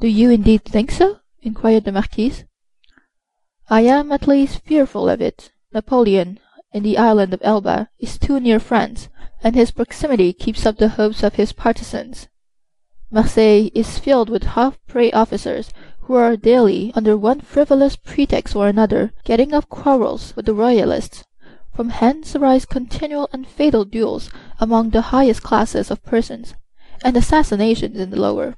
[0.00, 2.44] "Do you indeed think so?" inquired the Marquise.
[3.70, 5.52] "I am, at least, fearful of it.
[5.72, 6.40] Napoleon,
[6.72, 9.08] in the island of Elba, is too near France,
[9.44, 12.26] and his proximity keeps up the hopes of his partisans.
[13.12, 15.70] Marseilles is filled with half pay officers
[16.00, 21.24] who are daily, under one frivolous pretext or another, getting up quarrels with the Royalists.
[21.72, 26.54] From hence arise continual and fatal duels among the highest classes of persons,
[27.04, 28.56] and assassinations in the lower.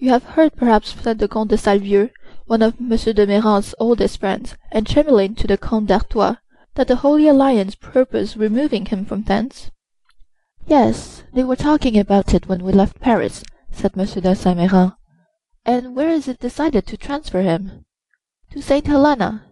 [0.00, 2.10] "You have heard perhaps," said the Comte de Salvieux,
[2.46, 6.36] one of Monsieur de Méran's oldest friends, and chamberlain to the Comte d'Artois,
[6.76, 9.72] that the Holy Alliance purpose removing him from thence?"
[10.68, 13.42] "Yes, they were talking about it when we left Paris,"
[13.72, 14.94] said Monsieur de Saint Méran.
[15.66, 17.84] "And where is it decided to transfer him?"
[18.52, 18.86] "To St.
[18.86, 19.46] Helena."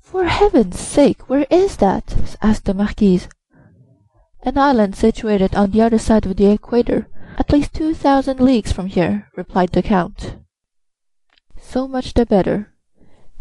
[0.00, 3.28] "For heaven's sake, where is that?" asked the Marquise.
[4.42, 8.72] "An island situated on the other side of the equator at least two thousand leagues
[8.72, 10.36] from here," replied the count.
[11.60, 12.72] "So much the better.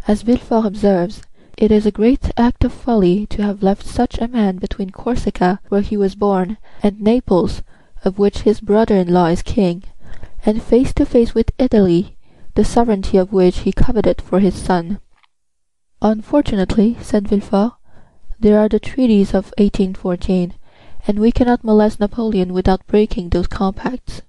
[0.06, 1.22] As Villefort observes,
[1.58, 5.62] it is a great act of folly to have left such a man between Corsica,
[5.70, 7.64] where he was born, and Naples,
[8.04, 9.84] of which his brother in law is king,
[10.46, 12.18] and face to face with Italy,
[12.56, 15.00] the sovereignty of which he coveted for his son."
[16.02, 17.76] "Unfortunately," said Villefort,
[18.38, 20.65] "there are the treaties of 1814 and
[21.14, 24.24] we cannot molest Napoleon without breaking those compacts."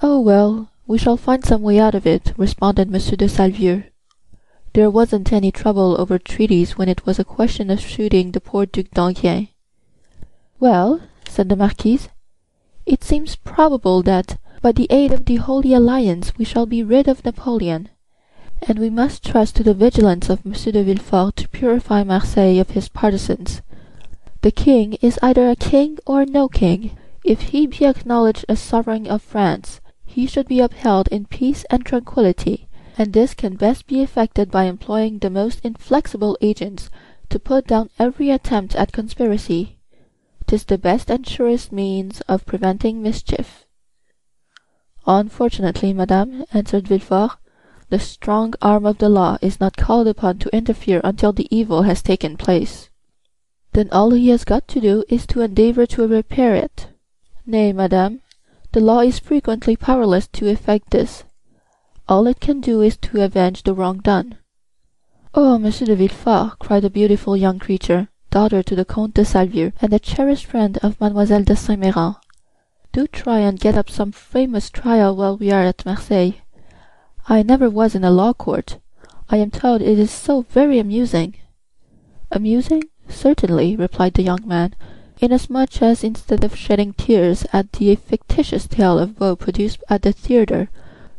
[0.00, 3.84] "Oh, well, we shall find some way out of it," responded Monsieur de Salvieux.
[4.72, 8.64] "There wasn't any trouble over treaties when it was a question of shooting the poor
[8.64, 9.48] Duc d'Enghien."
[10.58, 12.08] "Well," said the Marquise,
[12.86, 17.06] "it seems probable that, by the aid of the Holy Alliance, we shall be rid
[17.06, 17.90] of Napoleon,
[18.62, 22.70] and we must trust to the vigilance of Monsieur de Villefort to purify Marseilles of
[22.70, 23.60] his partisans.
[24.44, 26.98] The king is either a king or no king.
[27.24, 31.82] If he be acknowledged a sovereign of France, he should be upheld in peace and
[31.82, 36.90] tranquillity, and this can best be effected by employing the most inflexible agents
[37.30, 39.78] to put down every attempt at conspiracy.
[40.46, 43.64] 'Tis the best and surest means of preventing mischief."
[45.06, 47.38] "Unfortunately, madame," answered Villefort,
[47.88, 51.84] "the strong arm of the law is not called upon to interfere until the evil
[51.84, 52.90] has taken place."
[53.74, 56.90] "Then all he has got to do is to endeavor to repair it."
[57.44, 58.20] "Nay, madame,
[58.70, 61.24] the law is frequently powerless to effect this.
[62.08, 64.36] All it can do is to avenge the wrong done."
[65.34, 69.72] "Oh, Monsieur de Villefort!" cried the beautiful young creature, daughter to the Comte de Salvieux,
[69.82, 72.14] and a cherished friend of Mademoiselle de Saint Méran,
[72.92, 76.34] "do try and get up some famous trial while we are at Marseilles.
[77.28, 78.78] I never was in a law court.
[79.28, 81.34] I am told it is so very amusing."
[82.30, 82.84] "Amusing?
[83.24, 84.74] "Certainly," replied the young man,
[85.18, 90.12] "inasmuch as instead of shedding tears at the fictitious tale of woe produced at the
[90.12, 90.68] theatre,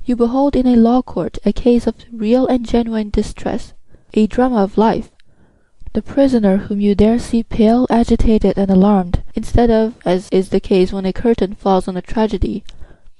[0.05, 3.73] you behold in a law court a case of real and genuine distress,
[4.13, 5.09] a drama of life.
[5.93, 10.59] The prisoner whom you there see pale, agitated, and alarmed, instead of, as is the
[10.59, 12.63] case when a curtain falls on a tragedy,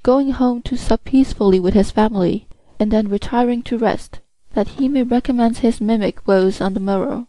[0.03, 2.47] going home to sup peacefully with his family,
[2.79, 4.19] and then retiring to rest,
[4.53, 7.27] that he may recommence his mimic woes on the morrow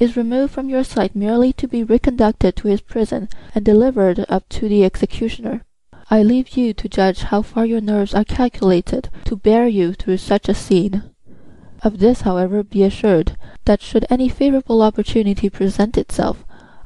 [0.00, 4.48] is removed from your sight merely to be reconducted to his prison and delivered up
[4.50, 5.64] to the executioner.
[6.10, 10.18] I leave you to judge how far your nerves are calculated to bear you through
[10.18, 11.02] such a scene.
[11.82, 16.44] Of this, however, be assured, that should any favorable opportunity present itself,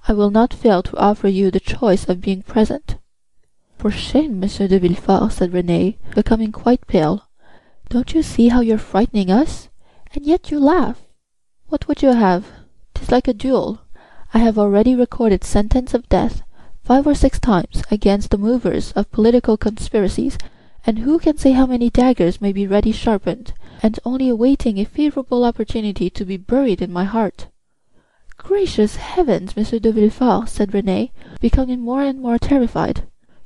[0.09, 2.97] I will not fail to offer you the choice of being present."
[3.77, 7.29] "For shame, Monsieur de Villefort," said Renée, becoming quite pale.
[7.89, 9.69] "Don't you see how you're frightening us?
[10.15, 11.03] And yet you laugh.
[11.69, 12.47] What would you have?
[13.01, 13.81] 'Tis like a duel.
[14.35, 16.43] I have already recorded sentence of death,
[16.85, 20.37] five or six times, against the movers of political conspiracies,
[20.85, 24.85] and who can say how many daggers may be ready sharpened, and only awaiting a
[24.85, 27.47] favorable opportunity to be buried in my heart?"
[28.37, 33.05] "Gracious heavens, Monsieur de Villefort!" said Renée, becoming more and more terrified,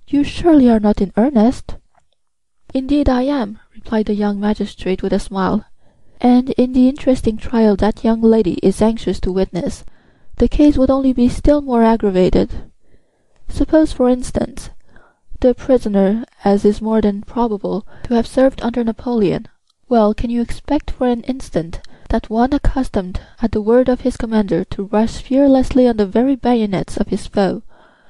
[0.09, 1.77] "you surely are not in earnest?"
[2.75, 5.65] "Indeed I am," replied the young magistrate with a smile
[6.25, 9.85] and in the interesting trial that young lady is anxious to witness,
[10.39, 12.51] the case would only be still more aggravated.
[13.47, 14.71] Suppose, for instance,
[15.41, 19.49] the prisoner, as is more than probable, to have served under Napoleon.
[19.87, 24.17] Well, can you expect for an instant that one accustomed at the word of his
[24.17, 27.63] commander to rush fearlessly on the very bayonets of his foe,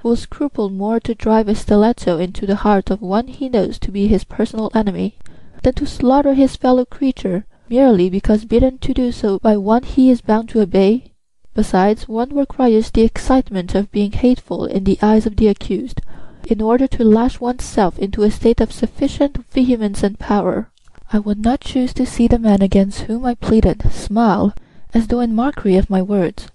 [0.04, 3.90] will scruple more to drive a stiletto into the heart of one he knows to
[3.90, 5.18] be his personal enemy,
[5.64, 10.10] than to slaughter his fellow creature merely because bidden to do so by one he
[10.10, 11.12] is bound to obey?
[11.54, 16.00] Besides, one requires the excitement of being hateful in the eyes of the accused,
[16.46, 20.70] in order to lash one's self into a state of sufficient vehemence and power.
[21.12, 24.54] I would not choose to see the man against whom I pleaded smile,
[24.92, 26.48] as though in mockery of my words.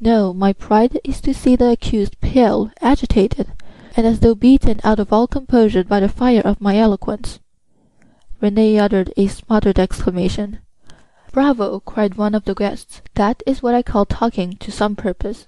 [0.00, 3.48] No, my pride is to see the accused pale, agitated,
[3.96, 7.38] and as though beaten out of all composure by the fire of my eloquence.
[8.42, 10.58] Renee uttered a smothered exclamation.
[11.30, 13.00] "Bravo!" cried one of the guests.
[13.14, 15.46] "That is what I call talking to some purpose.